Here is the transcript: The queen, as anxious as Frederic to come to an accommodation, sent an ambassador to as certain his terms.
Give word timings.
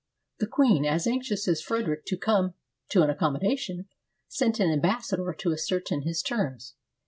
The 0.39 0.47
queen, 0.47 0.83
as 0.83 1.05
anxious 1.05 1.47
as 1.47 1.61
Frederic 1.61 2.05
to 2.07 2.17
come 2.17 2.55
to 2.89 3.03
an 3.03 3.11
accommodation, 3.11 3.85
sent 4.27 4.59
an 4.59 4.71
ambassador 4.71 5.31
to 5.31 5.51
as 5.51 5.67
certain 5.67 6.01
his 6.01 6.23
terms. 6.23 6.73